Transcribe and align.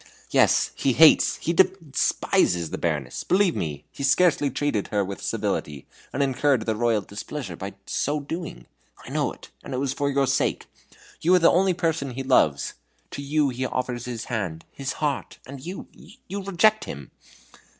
"Yes 0.31 0.71
he 0.73 0.93
hates, 0.93 1.35
he 1.35 1.53
despises 1.53 2.71
the 2.71 2.79
Baroness. 2.79 3.23
Believe 3.23 3.55
me, 3.55 3.85
he 3.91 4.01
scarcely 4.01 4.49
treated 4.49 4.87
her 4.87 5.05
with 5.05 5.21
civility, 5.21 5.85
and 6.11 6.23
incurred 6.23 6.65
the 6.65 6.75
Royal 6.75 7.01
displeasure 7.03 7.55
by 7.55 7.75
so 7.85 8.19
doing. 8.19 8.65
I 9.05 9.11
know 9.11 9.31
it; 9.31 9.51
and 9.63 9.75
it 9.75 9.79
was 9.79 9.93
for 9.93 10.09
your 10.09 10.25
sake. 10.25 10.65
You 11.21 11.35
are 11.35 11.37
the 11.37 11.51
only 11.51 11.75
person 11.75 12.15
he 12.15 12.23
loves 12.23 12.73
to 13.11 13.21
you 13.21 13.49
he 13.49 13.63
offers 13.67 14.05
his 14.05 14.25
hand, 14.25 14.65
his 14.71 14.93
heart 14.93 15.37
and 15.45 15.63
you! 15.63 15.85
you 15.93 16.41
reject 16.41 16.85
him!" 16.85 17.11